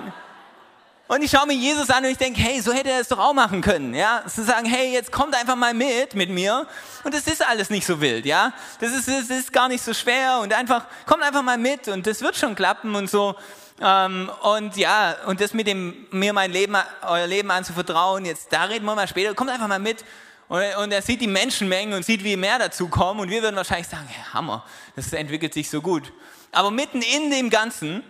[1.09, 3.19] und ich schaue mir Jesus an und ich denke, hey, so hätte er es doch
[3.19, 4.23] auch machen können, ja?
[4.29, 6.69] Zu sagen, hey, jetzt kommt einfach mal mit, mit mir.
[7.03, 8.53] Und es ist alles nicht so wild, ja?
[8.79, 12.07] Das ist, das ist gar nicht so schwer und einfach, kommt einfach mal mit und
[12.07, 13.35] das wird schon klappen und so.
[13.81, 18.65] Ähm, und ja, und das mit dem, mir mein Leben, euer Leben anzuvertrauen, jetzt, da
[18.65, 20.05] reden wir mal später, kommt einfach mal mit.
[20.49, 23.21] Und, und er sieht die Menschenmengen und sieht, wie mehr dazu kommen.
[23.21, 24.65] Und wir würden wahrscheinlich sagen, hey, Hammer,
[24.97, 26.13] das entwickelt sich so gut.
[26.53, 28.03] Aber mitten in dem Ganzen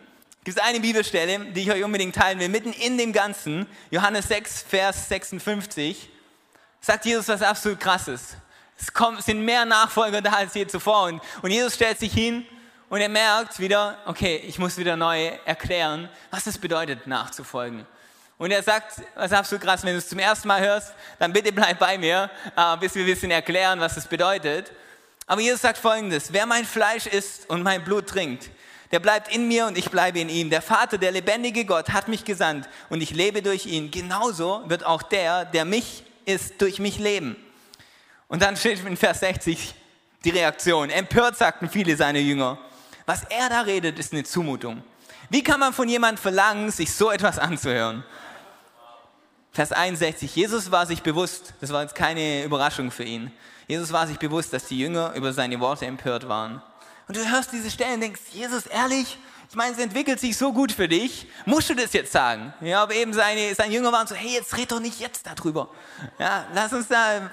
[0.43, 2.49] gibt es eine Bibelstelle, die ich euch unbedingt teilen will.
[2.49, 6.09] Mitten in dem Ganzen, Johannes 6, Vers 56,
[6.81, 8.37] sagt Jesus was absolut krasses.
[8.79, 11.05] Es kommen, sind mehr Nachfolger da als je zuvor.
[11.05, 12.47] Und, und Jesus stellt sich hin
[12.91, 17.87] und er merkt wieder, okay, ich muss wieder neu erklären, was es bedeutet, nachzufolgen.
[18.37, 21.53] Und er sagt, was absolut krass, wenn du es zum ersten Mal hörst, dann bitte
[21.53, 24.73] bleib bei mir, äh, bis wir ein bisschen erklären, was es bedeutet.
[25.27, 28.51] Aber Jesus sagt folgendes, wer mein Fleisch isst und mein Blut trinkt,
[28.91, 30.51] der bleibt in mir und ich bleibe in ihm.
[30.51, 33.93] Der Vater, der lebendige Gott, hat mich gesandt und ich lebe durch ihn.
[33.93, 37.37] Genauso wird auch der, der mich isst, durch mich leben.
[38.27, 39.77] Und dann steht in Vers 60
[40.25, 40.91] die Reaktion.
[40.91, 42.59] Empört sagten viele seiner Jünger.
[43.07, 44.83] Was er da redet, ist eine Zumutung.
[45.29, 48.05] Wie kann man von jemandem verlangen, sich so etwas anzuhören?
[49.53, 53.33] Vers 61, Jesus war sich bewusst, das war jetzt keine Überraschung für ihn,
[53.67, 56.63] Jesus war sich bewusst, dass die Jünger über seine Worte empört waren.
[57.09, 59.19] Und du hörst diese Stellen und denkst, Jesus, ehrlich,
[59.51, 62.55] ich meine, es entwickelt sich so gut für dich, musst du das jetzt sagen?
[62.61, 65.69] Ja, aber eben seine, seine Jünger waren so, hey, jetzt red doch nicht jetzt darüber.
[66.21, 67.33] Ja, lass uns da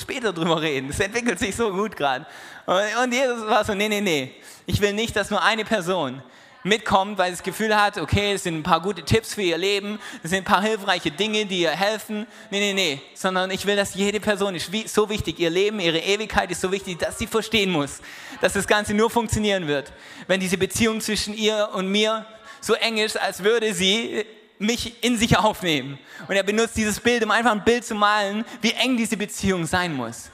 [0.00, 2.24] später drüber reden, es entwickelt sich so gut gerade.
[2.64, 6.22] Und Jesus war so, nee, nee, nee, ich will nicht, dass nur eine Person
[6.64, 9.58] mitkommt, weil es das Gefühl hat, okay, es sind ein paar gute Tipps für ihr
[9.58, 12.26] Leben, es sind ein paar hilfreiche Dinge, die ihr helfen.
[12.50, 15.98] Nee, nee, nee, sondern ich will, dass jede Person ist so wichtig, ihr Leben, ihre
[15.98, 18.00] Ewigkeit ist so wichtig, dass sie verstehen muss,
[18.40, 19.92] dass das Ganze nur funktionieren wird,
[20.26, 22.26] wenn diese Beziehung zwischen ihr und mir
[22.60, 24.24] so eng ist, als würde sie
[24.58, 25.98] mich in sich aufnehmen.
[26.26, 29.66] Und er benutzt dieses Bild, um einfach ein Bild zu malen, wie eng diese Beziehung
[29.66, 30.30] sein muss.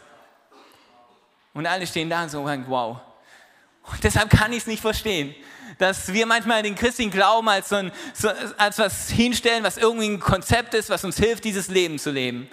[1.53, 2.97] Und alle stehen da und so, wow.
[3.83, 5.35] Und deshalb kann ich es nicht verstehen
[5.79, 10.09] dass wir manchmal den christlichen Glauben als, so ein, so, als was hinstellen, was irgendwie
[10.09, 12.49] ein Konzept ist, was uns hilft, dieses Leben zu leben.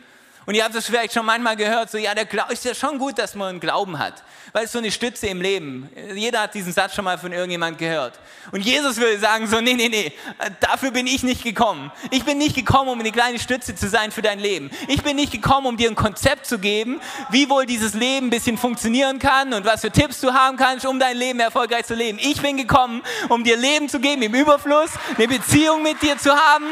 [0.46, 2.98] Und ihr habt es vielleicht schon manchmal gehört, so, ja, der Glaube ist ja schon
[2.98, 4.24] gut, dass man einen Glauben hat,
[4.54, 5.88] weil es so eine Stütze im Leben.
[6.16, 8.20] Jeder hat diesen Satz schon mal von irgendjemand gehört.
[8.52, 10.12] Und Jesus würde sagen so, nee, nee, nee,
[10.60, 11.92] dafür bin ich nicht gekommen.
[12.10, 14.72] Ich bin nicht gekommen, um eine kleine Stütze zu sein für dein Leben.
[14.88, 17.00] Ich bin nicht gekommen, um dir ein Konzept zu geben,
[17.30, 20.88] wie wohl dieses Leben ein bisschen funktionieren kann und was für Tipps du haben kannst,
[20.88, 22.18] um dein Leben erfolgreich zu leben.
[22.20, 26.32] Ich bin gekommen, um dir Leben zu geben im Überfluss, eine Beziehung mit dir zu
[26.32, 26.66] haben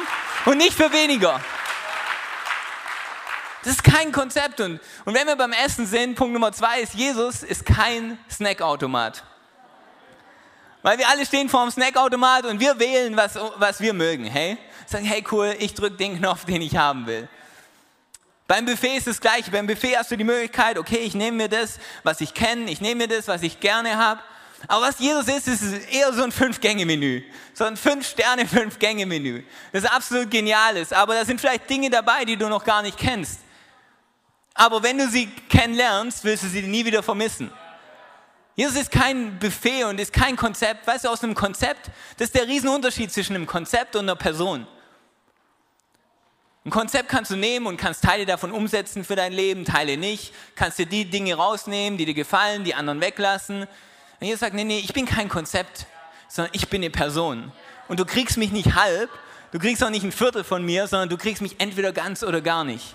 [0.46, 1.40] und nicht für weniger.
[3.64, 4.62] Das ist kein Konzept.
[4.62, 9.24] Und, und wenn wir beim Essen sind, Punkt Nummer zwei ist, Jesus ist kein Snackautomat.
[10.82, 14.26] Weil wir alle stehen vor dem Snackautomat und wir wählen, was, was wir mögen.
[14.26, 14.58] Hey?
[14.86, 17.28] Sagen, hey cool, ich drücke den Knopf, den ich haben will.
[18.48, 19.52] Beim Buffet ist das gleiche.
[19.52, 22.82] Beim Buffet hast du die Möglichkeit, okay, ich nehme mir das, was ich kenne, ich
[22.82, 24.22] nehme mir das, was ich gerne habe.
[24.68, 27.24] Aber was Jesus ist, ist eher so ein Fünf-Gänge-Menü.
[27.54, 29.44] So ein Fünf-Sterne, Fünf-Gänge-Menü.
[29.72, 30.92] Das ist absolut geniales.
[30.92, 33.42] Aber da sind vielleicht Dinge dabei, die du noch gar nicht kennst.
[34.60, 37.50] Aber wenn du sie kennenlernst, wirst du sie nie wieder vermissen.
[38.58, 40.86] Jesus ist kein Buffet und ist kein Konzept.
[40.86, 44.68] Weißt du, aus einem Konzept, das ist der Riesenunterschied zwischen einem Konzept und einer Person.
[46.66, 50.34] Ein Konzept kannst du nehmen und kannst Teile davon umsetzen für dein Leben, Teile nicht.
[50.56, 53.62] Kannst dir die Dinge rausnehmen, die dir gefallen, die anderen weglassen.
[53.62, 55.86] Und Jesus sagt, nee, nee, ich bin kein Konzept,
[56.28, 57.54] sondern ich bin eine Person.
[57.88, 59.10] Und du kriegst mich nicht halb,
[59.54, 62.42] du kriegst auch nicht ein Viertel von mir, sondern du kriegst mich entweder ganz oder
[62.42, 62.94] gar nicht.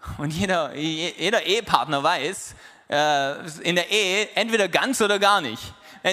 [0.18, 2.54] Und jeder, jeder Ehepartner weiß,
[2.88, 3.32] äh,
[3.62, 5.62] in der Ehe entweder ganz oder gar nicht.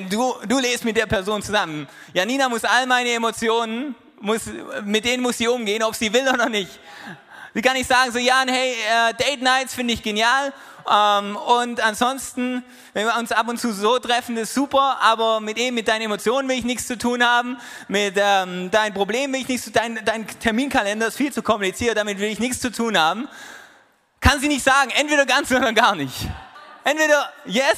[0.09, 1.87] Du, du lebst mit der Person zusammen.
[2.13, 4.41] Janina muss all meine Emotionen, muss,
[4.83, 6.79] mit denen muss sie umgehen, ob sie will oder nicht.
[7.53, 10.51] Sie kann nicht sagen, so, Jan, hey, äh, Date Nights finde ich genial.
[10.91, 15.57] Ähm, und ansonsten, wenn wir uns ab und zu so treffen, ist super, aber mit
[15.57, 19.41] ihm, mit deinen Emotionen will ich nichts zu tun haben, mit ähm, deinen Problemen will
[19.41, 22.59] ich nichts zu tun, dein, dein Terminkalender ist viel zu kompliziert, damit will ich nichts
[22.59, 23.29] zu tun haben
[24.25, 26.27] kann sie nicht sagen, entweder ganz oder gar nicht.
[26.83, 27.77] Entweder yes,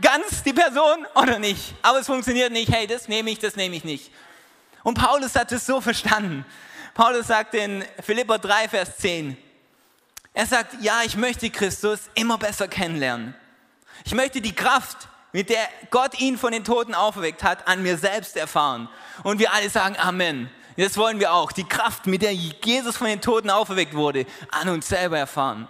[0.00, 1.74] ganz die Person oder nicht.
[1.80, 4.12] Aber es funktioniert nicht, hey, das nehme ich, das nehme ich nicht.
[4.82, 6.44] Und Paulus hat es so verstanden.
[6.92, 9.34] Paulus sagt in Philippa 3, Vers 10,
[10.34, 13.34] er sagt, ja, ich möchte Christus immer besser kennenlernen.
[14.04, 17.96] Ich möchte die Kraft, mit der Gott ihn von den Toten auferweckt hat, an mir
[17.96, 18.90] selbst erfahren.
[19.22, 20.50] Und wir alle sagen Amen.
[20.82, 21.52] Das wollen wir auch.
[21.52, 25.68] Die Kraft, mit der Jesus von den Toten auferweckt wurde, an uns selber erfahren.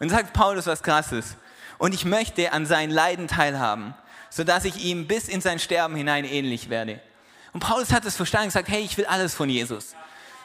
[0.00, 1.36] Und sagt Paulus was Krasses.
[1.78, 3.94] Und ich möchte an seinen Leiden teilhaben,
[4.30, 7.00] sodass ich ihm bis in sein Sterben hinein ähnlich werde.
[7.52, 9.94] Und Paulus hat es verstanden und gesagt, hey, ich will alles von Jesus.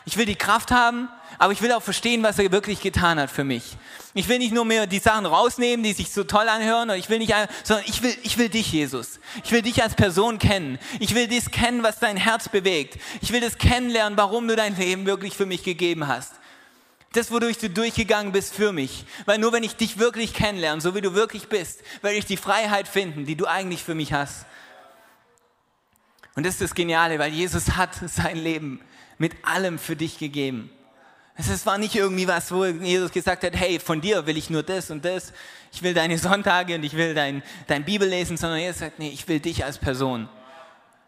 [0.08, 3.30] Ich will die Kraft haben, aber ich will auch verstehen, was er wirklich getan hat
[3.30, 3.76] für mich.
[4.14, 7.20] Ich will nicht nur mehr die Sachen rausnehmen, die sich so toll anhören, ich will
[7.20, 9.20] nicht, sondern ich will, ich will dich, Jesus.
[9.44, 10.80] Ich will dich als Person kennen.
[11.02, 12.98] Ich will das kennen, was dein Herz bewegt.
[13.20, 16.36] Ich will das kennenlernen, warum du dein Leben wirklich für mich gegeben hast.
[17.12, 19.04] Das, wodurch du durchgegangen bist für mich.
[19.26, 22.38] Weil nur wenn ich dich wirklich kennenlerne, so wie du wirklich bist, werde ich die
[22.38, 24.46] Freiheit finden, die du eigentlich für mich hast.
[26.36, 28.80] Und das ist das Geniale, weil Jesus hat sein Leben
[29.18, 30.70] mit allem für dich gegeben.
[31.40, 34.64] Es war nicht irgendwie was, wo Jesus gesagt hat, hey, von dir will ich nur
[34.64, 35.34] das und das.
[35.72, 39.10] Ich will deine Sonntage und ich will dein, dein Bibel lesen, sondern Jesus sagt, nee,
[39.10, 40.28] ich will dich als Person.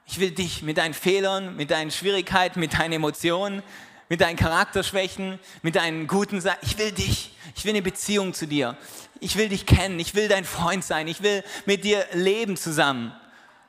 [0.05, 3.63] Ich will dich mit deinen Fehlern, mit deinen Schwierigkeiten, mit deinen Emotionen,
[4.07, 6.65] mit deinen Charakterschwächen, mit deinen guten Seiten.
[6.65, 7.35] Ich will dich.
[7.55, 8.77] Ich will eine Beziehung zu dir.
[9.19, 9.99] Ich will dich kennen.
[9.99, 11.07] Ich will dein Freund sein.
[11.07, 13.11] Ich will mit dir leben zusammen.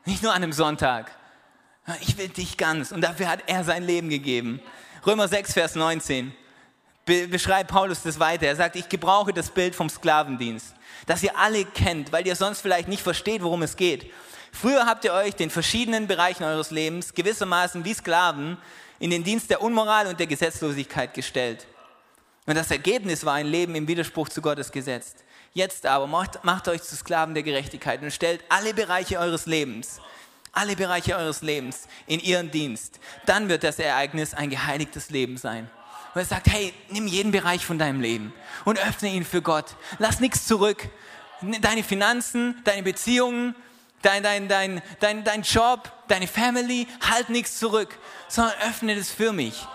[0.04, 1.10] Nicht nur an einem Sonntag.
[2.00, 2.92] Ich will dich ganz.
[2.92, 4.60] Und dafür hat er sein Leben gegeben.
[5.06, 6.32] Römer 6, Vers 19
[7.04, 8.46] beschreibt Paulus das weiter.
[8.46, 10.74] Er sagt, ich gebrauche das Bild vom Sklavendienst,
[11.06, 14.12] das ihr alle kennt, weil ihr sonst vielleicht nicht versteht, worum es geht.
[14.52, 18.58] Früher habt ihr euch den verschiedenen Bereichen eures Lebens gewissermaßen wie Sklaven
[18.98, 21.66] in den Dienst der Unmoral und der Gesetzlosigkeit gestellt.
[22.46, 25.14] Und das Ergebnis war ein Leben im Widerspruch zu Gottes Gesetz.
[25.52, 30.00] Jetzt aber macht, macht euch zu Sklaven der Gerechtigkeit und stellt alle Bereiche eures Lebens,
[30.52, 32.98] alle Bereiche eures Lebens in ihren Dienst.
[33.26, 35.70] Dann wird das Ereignis ein geheiligtes Leben sein.
[36.14, 38.32] Und er sagt, hey, nimm jeden Bereich von deinem Leben
[38.64, 39.76] und öffne ihn für Gott.
[39.98, 40.88] Lass nichts zurück.
[41.60, 43.54] Deine Finanzen, deine Beziehungen,
[44.02, 47.96] dein, dein, dein, dein, dein Job, deine Family, halt nichts zurück,
[48.28, 49.66] sondern öffne das für mich.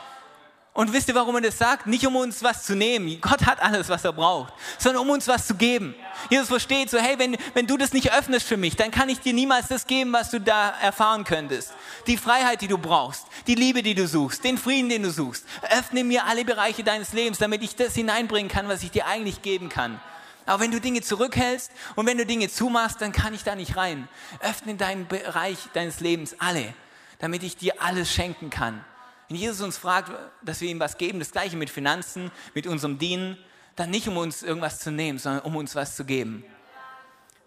[0.75, 1.87] Und wisst ihr, warum er das sagt?
[1.87, 3.21] Nicht um uns was zu nehmen.
[3.21, 5.95] Gott hat alles, was er braucht, sondern um uns was zu geben.
[6.29, 9.21] Jesus versteht so, hey, wenn, wenn du das nicht öffnest für mich, dann kann ich
[9.21, 11.71] dir niemals das geben, was du da erfahren könntest.
[12.07, 15.45] Die Freiheit, die du brauchst, die Liebe, die du suchst, den Frieden, den du suchst.
[15.71, 19.41] Öffne mir alle Bereiche deines Lebens, damit ich das hineinbringen kann, was ich dir eigentlich
[19.41, 20.01] geben kann.
[20.45, 23.77] Aber wenn du Dinge zurückhältst und wenn du Dinge zumachst, dann kann ich da nicht
[23.77, 24.09] rein.
[24.41, 26.73] Öffne deinen Bereich deines Lebens alle,
[27.19, 28.83] damit ich dir alles schenken kann.
[29.27, 30.11] Wenn Jesus uns fragt,
[30.43, 33.37] dass wir ihm was geben, das gleiche mit Finanzen, mit unserem Dienen,
[33.75, 36.43] dann nicht um uns irgendwas zu nehmen, sondern um uns was zu geben.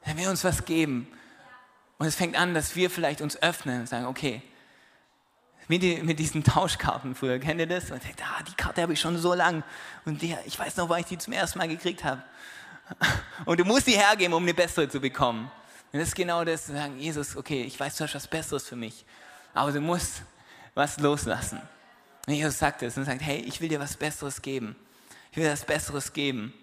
[0.04, 1.08] Wenn wir uns was geben
[1.98, 4.42] und es fängt an, dass wir vielleicht uns öffnen und sagen, okay,
[5.68, 7.90] mit, die, mit diesen Tauschkarten früher, kennt ihr das?
[7.90, 9.62] Und denkt, ah, die Karte habe ich schon so lang
[10.04, 12.22] und die, ich weiß noch, wann ich die zum ersten Mal gekriegt habe.
[13.44, 15.50] Und du musst die hergeben, um eine bessere zu bekommen.
[15.92, 18.66] Und das ist genau das, zu sagen, Jesus, okay, ich weiß, du hast was Besseres
[18.66, 19.04] für mich,
[19.52, 20.22] aber du musst
[20.78, 21.60] was loslassen.
[22.26, 24.76] Und Jesus sagt es und sagt, hey, ich will dir was Besseres geben.
[25.32, 26.54] Ich will dir was Besseres geben.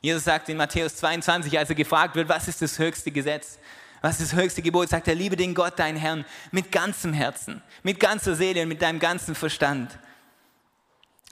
[0.00, 3.58] Jesus sagt in Matthäus 22, als er gefragt wird, was ist das höchste Gesetz?
[4.02, 4.88] Was ist das höchste Gebot?
[4.88, 8.82] Sagt er, liebe den Gott, deinen Herrn, mit ganzem Herzen, mit ganzer Seele und mit
[8.82, 9.98] deinem ganzen Verstand.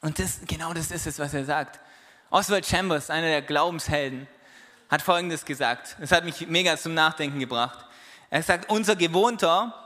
[0.01, 1.79] Und das, genau das ist es, was er sagt.
[2.31, 4.27] Oswald Chambers, einer der Glaubenshelden,
[4.91, 5.97] hat Folgendes gesagt.
[6.01, 7.87] Es hat mich mega zum Nachdenken gebracht.
[8.29, 9.84] Er sagt, unser gewohnter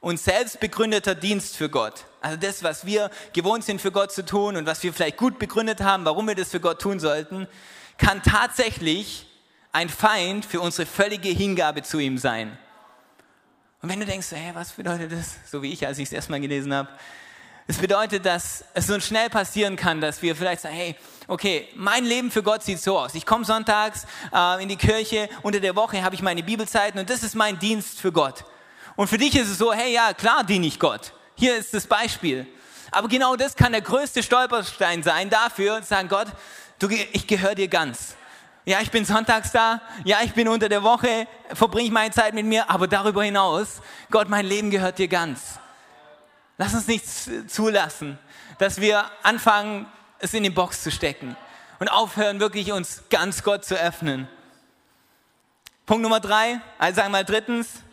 [0.00, 4.24] und selbst begründeter Dienst für Gott, also das, was wir gewohnt sind für Gott zu
[4.24, 7.46] tun und was wir vielleicht gut begründet haben, warum wir das für Gott tun sollten,
[7.96, 9.26] kann tatsächlich
[9.72, 12.56] ein Feind für unsere völlige Hingabe zu ihm sein.
[13.80, 16.40] Und wenn du denkst, hey, was bedeutet das, so wie ich, als ich es erstmal
[16.40, 16.88] gelesen habe,
[17.70, 22.04] es bedeutet, dass es so schnell passieren kann, dass wir vielleicht sagen, hey, okay, mein
[22.04, 23.14] Leben für Gott sieht so aus.
[23.14, 27.10] Ich komme sonntags äh, in die Kirche, unter der Woche habe ich meine Bibelzeiten und
[27.10, 28.44] das ist mein Dienst für Gott.
[28.98, 31.12] Und für dich ist es so, hey, ja, klar diene ich Gott.
[31.36, 32.48] Hier ist das Beispiel.
[32.90, 36.26] Aber genau das kann der größte Stolperstein sein dafür, zu sagen, Gott,
[36.80, 38.16] du, ich gehöre dir ganz.
[38.64, 39.80] Ja, ich bin sonntags da.
[40.02, 42.68] Ja, ich bin unter der Woche, verbringe ich meine Zeit mit mir.
[42.68, 45.60] Aber darüber hinaus, Gott, mein Leben gehört dir ganz.
[46.56, 47.04] Lass uns nicht
[47.48, 48.18] zulassen,
[48.58, 49.86] dass wir anfangen,
[50.18, 51.36] es in die Box zu stecken
[51.78, 54.26] und aufhören, wirklich uns ganz Gott zu öffnen.
[55.86, 57.84] Punkt Nummer drei, also sagen wir mal drittens,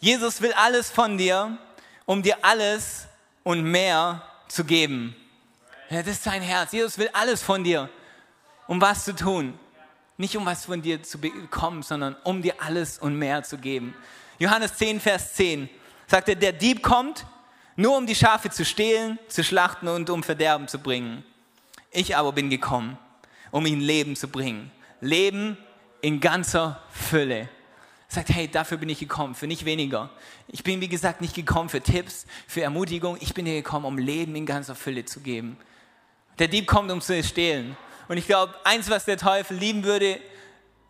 [0.00, 1.56] Jesus will alles von dir,
[2.04, 3.06] um dir alles
[3.42, 5.16] und mehr zu geben.
[5.88, 6.72] Ja, das ist sein Herz.
[6.72, 7.88] Jesus will alles von dir,
[8.66, 9.58] um was zu tun.
[10.18, 13.94] Nicht um was von dir zu bekommen, sondern um dir alles und mehr zu geben.
[14.38, 15.68] Johannes 10, Vers 10
[16.06, 17.26] sagt er, der Dieb kommt,
[17.76, 21.24] nur um die Schafe zu stehlen, zu schlachten und um Verderben zu bringen.
[21.90, 22.98] Ich aber bin gekommen,
[23.50, 24.70] um ihnen Leben zu bringen.
[25.00, 25.58] Leben
[26.00, 27.48] in ganzer Fülle
[28.08, 30.10] sagt, hey, dafür bin ich gekommen, für nicht weniger.
[30.48, 33.16] Ich bin, wie gesagt, nicht gekommen für Tipps, für Ermutigung.
[33.20, 35.56] Ich bin hier gekommen, um Leben in ganzer Fülle zu geben.
[36.38, 37.76] Der Dieb kommt, um zu stehlen.
[38.08, 40.20] Und ich glaube, eins, was der Teufel lieben würde,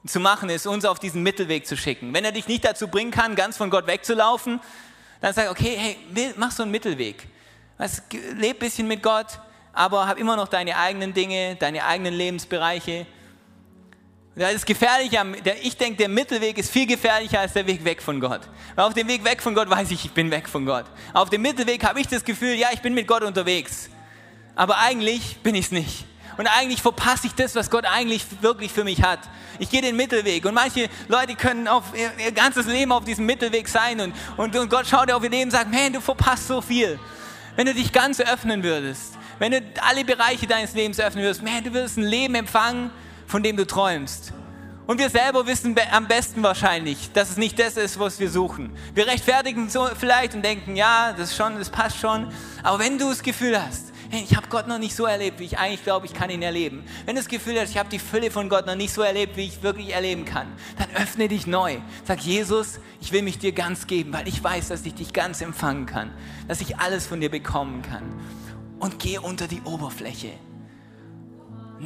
[0.07, 2.13] zu machen, ist, uns auf diesen Mittelweg zu schicken.
[2.15, 4.61] Wenn er dich nicht dazu bringen kann, ganz von Gott wegzulaufen,
[5.21, 7.27] dann sag, okay, hey, mach so einen Mittelweg.
[7.79, 8.03] Was,
[8.35, 9.41] leb ein bisschen mit Gott,
[9.73, 13.07] aber hab immer noch deine eigenen Dinge, deine eigenen Lebensbereiche
[14.37, 15.25] das ist gefährlicher.
[15.63, 18.43] Ich denke, der Mittelweg ist viel gefährlicher als der Weg weg von Gott.
[18.75, 20.85] Weil auf dem Weg weg von Gott weiß ich, ich bin weg von Gott.
[21.15, 23.89] Auf dem Mittelweg habe ich das Gefühl, ja, ich bin mit Gott unterwegs.
[24.55, 26.05] Aber eigentlich bin ich es nicht.
[26.37, 29.21] und eigentlich verpasse ich das, was Gott eigentlich wirklich für mich hat.
[29.59, 33.27] Ich gehe den Mittelweg und manche Leute können auf ihr, ihr ganzes Leben auf diesem
[33.27, 36.49] Mittelweg sein und, und, und Gott schaut auf ihr Leben und sagt, man, du verpasst
[36.49, 36.99] so viel.
[37.57, 41.65] Wenn du dich ganz öffnen würdest, wenn du alle Bereiche deines Lebens öffnen würdest, man,
[41.65, 42.91] du würdest ein Leben empfangen,
[43.27, 44.33] von dem du träumst.
[44.87, 48.71] Und wir selber wissen am besten wahrscheinlich, dass es nicht das ist, was wir suchen.
[48.95, 52.29] Wir rechtfertigen so vielleicht und denken, ja, das schon, das passt schon.
[52.63, 55.45] Aber wenn du das Gefühl hast, hey, ich habe Gott noch nicht so erlebt, wie
[55.45, 56.85] ich eigentlich glaube, ich kann ihn erleben.
[57.05, 59.37] Wenn du das Gefühl hast, ich habe die Fülle von Gott noch nicht so erlebt,
[59.37, 60.47] wie ich wirklich erleben kann,
[60.79, 61.79] dann öffne dich neu.
[62.05, 65.41] Sag, Jesus, ich will mich dir ganz geben, weil ich weiß, dass ich dich ganz
[65.41, 66.13] empfangen kann,
[66.47, 68.05] dass ich alles von dir bekommen kann.
[68.79, 70.31] Und geh unter die Oberfläche.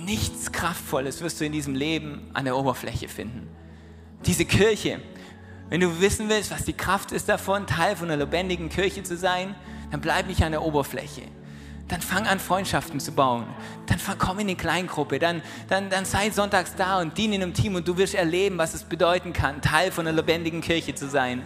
[0.05, 3.49] Nichts Kraftvolles wirst du in diesem Leben an der Oberfläche finden.
[4.25, 5.01] Diese Kirche,
[5.69, 9.17] wenn du wissen willst, was die Kraft ist davon, Teil von einer lebendigen Kirche zu
[9.17, 9.55] sein,
[9.91, 11.23] dann bleib nicht an der Oberfläche.
[11.89, 13.47] Dann fang an, Freundschaften zu bauen.
[13.87, 15.19] Dann komm in eine Kleingruppe.
[15.19, 18.59] Dann, dann, dann sei sonntags da und diene in einem Team und du wirst erleben,
[18.59, 21.43] was es bedeuten kann, Teil von einer lebendigen Kirche zu sein.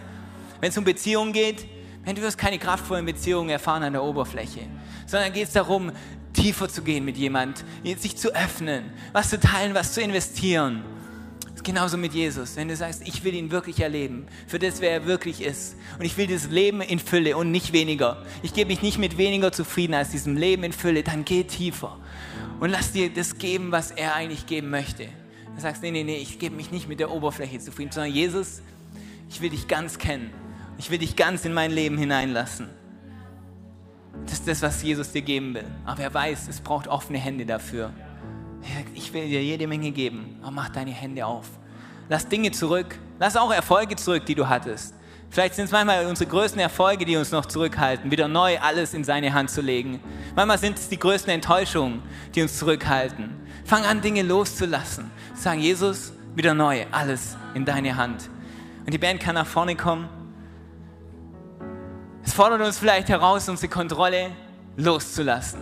[0.59, 1.65] Wenn es um Beziehungen geht,
[2.05, 4.61] du wirst keine kraftvollen Beziehungen erfahren an der Oberfläche,
[5.07, 5.91] sondern geht es darum,
[6.35, 7.63] tiefer zu gehen mit jemand,
[7.97, 10.83] sich zu öffnen, was zu teilen, was zu investieren.
[11.63, 15.07] Genauso mit Jesus, wenn du sagst, ich will ihn wirklich erleben, für das, wer er
[15.07, 15.75] wirklich ist.
[15.97, 18.23] Und ich will dieses Leben in Fülle und nicht weniger.
[18.43, 21.97] Ich gebe mich nicht mit weniger zufrieden als diesem Leben in Fülle, dann geh tiefer.
[22.59, 25.07] Und lass dir das geben, was er eigentlich geben möchte.
[25.55, 28.61] Du sagst, nee, nee, nee, ich gebe mich nicht mit der Oberfläche zufrieden, sondern Jesus,
[29.27, 30.29] ich will dich ganz kennen.
[30.77, 32.69] Ich will dich ganz in mein Leben hineinlassen.
[34.23, 35.65] Das ist das, was Jesus dir geben will.
[35.85, 37.91] Aber er weiß, es braucht offene Hände dafür.
[38.93, 41.47] Ich will dir jede Menge geben, aber mach deine Hände auf.
[42.09, 42.97] Lass Dinge zurück.
[43.19, 44.95] Lass auch Erfolge zurück, die du hattest.
[45.29, 49.03] Vielleicht sind es manchmal unsere größten Erfolge, die uns noch zurückhalten, wieder neu alles in
[49.03, 49.99] seine Hand zu legen.
[50.35, 52.01] Manchmal sind es die größten Enttäuschungen,
[52.33, 53.31] die uns zurückhalten.
[53.65, 55.11] Fang an, Dinge loszulassen.
[55.33, 58.29] Sagen, Jesus, wieder neu, alles in deine Hand.
[58.85, 60.07] Und die Band kann nach vorne kommen.
[62.25, 64.31] Es fordert uns vielleicht heraus, unsere Kontrolle
[64.77, 65.59] loszulassen,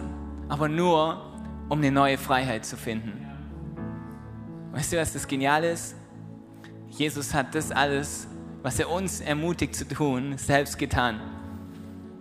[0.48, 1.22] aber nur,
[1.68, 3.28] um eine neue Freiheit zu finden.
[4.72, 5.96] Weißt du, was das Geniale ist?
[6.90, 8.28] Jesus hat das alles,
[8.62, 11.20] was er uns ermutigt zu tun, selbst getan.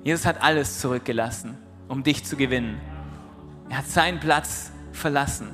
[0.03, 2.81] Jesus hat alles zurückgelassen, um dich zu gewinnen.
[3.71, 5.51] Er hat seinen Platz verlassen.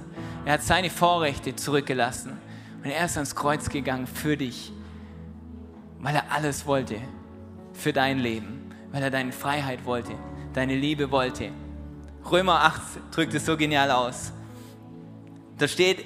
[0.46, 2.38] Er hat seine Vorrechte zurückgelassen.
[2.82, 4.72] Und er ist ans Kreuz gegangen für dich,
[6.00, 6.96] weil er alles wollte
[7.74, 10.12] für dein Leben weil er deine Freiheit wollte,
[10.54, 11.50] deine Liebe wollte.
[12.30, 14.32] Römer 8 drückt es so genial aus.
[15.58, 16.04] Da steht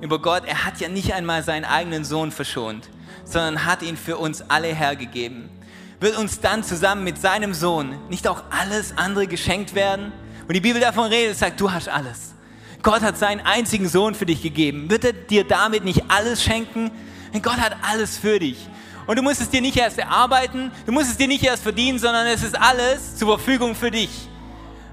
[0.00, 2.88] über Gott, er hat ja nicht einmal seinen eigenen Sohn verschont,
[3.24, 5.50] sondern hat ihn für uns alle hergegeben.
[6.00, 10.12] Wird uns dann zusammen mit seinem Sohn nicht auch alles andere geschenkt werden?
[10.46, 12.34] Und die Bibel davon redet, sagt, du hast alles.
[12.82, 14.88] Gott hat seinen einzigen Sohn für dich gegeben.
[14.88, 16.90] Wird er dir damit nicht alles schenken?
[17.34, 18.68] Denn Gott hat alles für dich.
[19.08, 21.98] Und du musst es dir nicht erst erarbeiten, du musst es dir nicht erst verdienen,
[21.98, 24.10] sondern es ist alles zur Verfügung für dich.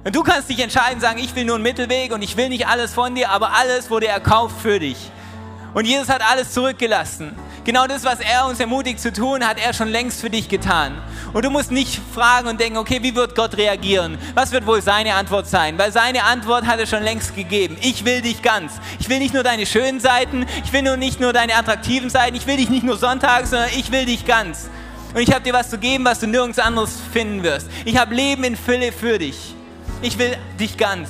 [0.06, 2.66] Und du kannst dich entscheiden, sagen, ich will nur einen Mittelweg und ich will nicht
[2.66, 5.12] alles von dir, aber alles wurde erkauft für dich.
[5.74, 7.36] Und Jesus hat alles zurückgelassen.
[7.66, 11.02] Genau das, was er uns ermutigt zu tun, hat er schon längst für dich getan.
[11.34, 14.20] Und du musst nicht fragen und denken, okay, wie wird Gott reagieren?
[14.36, 15.76] Was wird wohl seine Antwort sein?
[15.80, 17.76] Weil seine Antwort hat er schon längst gegeben.
[17.82, 18.74] Ich will dich ganz.
[19.00, 22.36] Ich will nicht nur deine schönen Seiten, ich will nur nicht nur deine attraktiven Seiten,
[22.36, 24.70] ich will dich nicht nur sonntags, sondern ich will dich ganz.
[25.16, 27.68] Und ich habe dir was zu geben, was du nirgends anderes finden wirst.
[27.84, 29.56] Ich habe Leben in Fülle für dich.
[30.04, 31.10] Ich will dich ganz.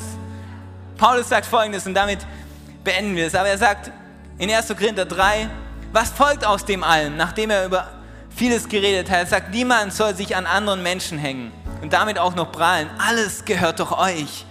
[0.97, 2.19] Paulus sagt folgendes und damit
[2.85, 3.35] beenden wir es.
[3.35, 3.91] Aber er sagt
[4.37, 4.69] in 1.
[4.69, 5.49] Korinther 3,
[5.95, 7.87] was folgt aus dem allen, nachdem er über
[8.29, 9.19] vieles geredet hat?
[9.19, 12.89] Er sagt, niemand soll sich an anderen Menschen hängen und damit auch noch prahlen.
[12.97, 14.45] Alles gehört doch euch.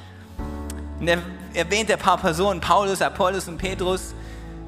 [0.99, 1.19] Und er
[1.53, 4.15] erwähnt ein paar Personen, Paulus, Apollos und Petrus.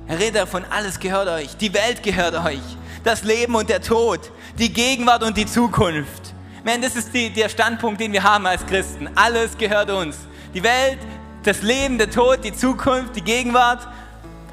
[0.06, 1.56] Er redet davon, alles gehört euch.
[1.56, 2.60] Die Welt gehört euch.
[3.02, 4.20] Das Leben und der Tod.
[4.58, 6.34] Die Gegenwart und die Zukunft.
[6.62, 9.08] Man, das ist die, der Standpunkt, den wir haben als Christen.
[9.14, 10.18] Alles gehört uns.
[10.52, 10.98] Die Welt,
[11.42, 13.88] das Leben, der Tod, die Zukunft, die Gegenwart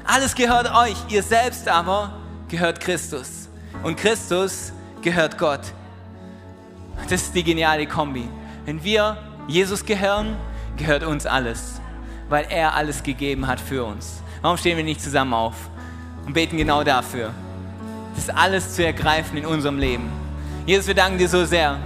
[0.04, 2.12] alles gehört euch, ihr selbst aber
[2.48, 3.48] gehört Christus.
[3.82, 4.72] Und Christus
[5.02, 5.60] gehört Gott.
[7.08, 8.28] Das ist die geniale Kombi.
[8.64, 9.16] Wenn wir
[9.48, 10.36] Jesus gehören,
[10.76, 11.80] gehört uns alles,
[12.28, 14.22] weil er alles gegeben hat für uns.
[14.42, 15.54] Warum stehen wir nicht zusammen auf
[16.26, 17.30] und beten genau dafür,
[18.14, 20.10] das alles zu ergreifen in unserem Leben?
[20.66, 21.78] Jesus, wir danken dir so sehr,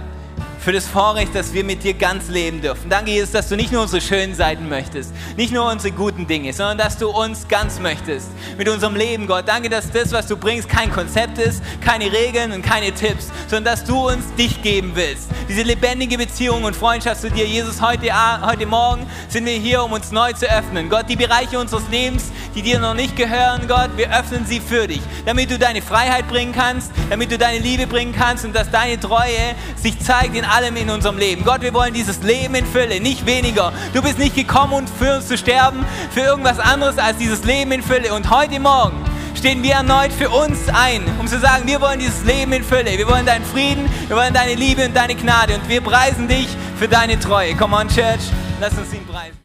[0.59, 2.89] für das Vorrecht, dass wir mit dir ganz leben dürfen.
[2.89, 6.51] Danke, Jesus, dass du nicht nur unsere schönen Seiten möchtest, nicht nur unsere guten Dinge,
[6.51, 9.47] sondern dass du uns ganz möchtest mit unserem Leben, Gott.
[9.47, 13.73] Danke, dass das, was du bringst, kein Konzept ist, keine Regeln und keine Tipps, sondern
[13.73, 15.29] dass du uns dich geben willst.
[15.47, 18.11] Diese lebendige Beziehung und Freundschaft zu dir, Jesus, heute,
[18.45, 20.89] heute Morgen sind wir hier, um uns neu zu öffnen.
[20.89, 24.87] Gott, die Bereiche unseres Lebens, die dir noch nicht gehören, Gott, wir öffnen sie für
[24.87, 28.71] dich, damit du deine Freiheit bringen kannst, damit du deine Liebe bringen kannst und dass
[28.71, 31.43] deine Treue sich zeigt in allem in unserem Leben.
[31.43, 33.73] Gott, wir wollen dieses Leben in Fülle, nicht weniger.
[33.93, 37.71] Du bist nicht gekommen, um für uns zu sterben, für irgendwas anderes als dieses Leben
[37.71, 38.13] in Fülle.
[38.13, 39.03] Und heute Morgen
[39.35, 42.97] stehen wir erneut für uns ein, um zu sagen, wir wollen dieses Leben in Fülle.
[42.97, 45.55] Wir wollen deinen Frieden, wir wollen deine Liebe und deine Gnade.
[45.55, 46.47] Und wir preisen dich
[46.77, 47.55] für deine Treue.
[47.55, 48.21] Come on, Church,
[48.59, 49.37] lass uns ihn preisen.